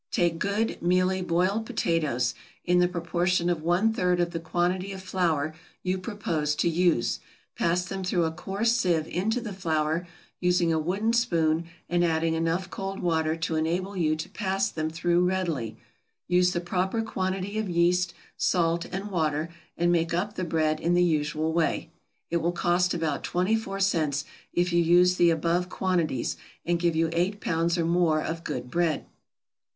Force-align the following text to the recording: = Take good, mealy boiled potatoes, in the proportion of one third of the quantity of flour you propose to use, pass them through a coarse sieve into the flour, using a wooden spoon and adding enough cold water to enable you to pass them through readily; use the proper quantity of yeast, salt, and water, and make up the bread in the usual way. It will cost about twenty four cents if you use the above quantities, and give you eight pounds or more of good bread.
= 0.05 0.11
Take 0.11 0.39
good, 0.39 0.81
mealy 0.81 1.21
boiled 1.21 1.67
potatoes, 1.67 2.33
in 2.65 2.79
the 2.79 2.87
proportion 2.87 3.51
of 3.51 3.61
one 3.61 3.93
third 3.93 4.19
of 4.19 4.31
the 4.31 4.39
quantity 4.39 4.91
of 4.93 5.03
flour 5.03 5.53
you 5.83 5.99
propose 5.99 6.55
to 6.55 6.67
use, 6.67 7.19
pass 7.55 7.85
them 7.85 8.03
through 8.03 8.23
a 8.25 8.31
coarse 8.31 8.71
sieve 8.71 9.07
into 9.07 9.39
the 9.39 9.53
flour, 9.53 10.07
using 10.39 10.73
a 10.73 10.79
wooden 10.79 11.13
spoon 11.13 11.65
and 11.87 12.03
adding 12.03 12.33
enough 12.33 12.67
cold 12.71 12.99
water 12.99 13.35
to 13.35 13.55
enable 13.55 13.95
you 13.95 14.15
to 14.15 14.27
pass 14.27 14.71
them 14.71 14.89
through 14.89 15.23
readily; 15.23 15.77
use 16.27 16.51
the 16.51 16.61
proper 16.61 17.03
quantity 17.03 17.59
of 17.59 17.69
yeast, 17.69 18.15
salt, 18.35 18.85
and 18.85 19.11
water, 19.11 19.49
and 19.77 19.91
make 19.91 20.15
up 20.15 20.33
the 20.33 20.43
bread 20.43 20.79
in 20.79 20.95
the 20.95 21.03
usual 21.03 21.53
way. 21.53 21.91
It 22.31 22.37
will 22.37 22.53
cost 22.53 22.95
about 22.95 23.23
twenty 23.23 23.55
four 23.55 23.79
cents 23.79 24.25
if 24.51 24.73
you 24.73 24.83
use 24.83 25.17
the 25.17 25.29
above 25.29 25.69
quantities, 25.69 26.37
and 26.65 26.79
give 26.79 26.95
you 26.95 27.11
eight 27.13 27.39
pounds 27.39 27.77
or 27.77 27.85
more 27.85 28.19
of 28.19 28.43
good 28.43 28.71
bread. 28.71 29.05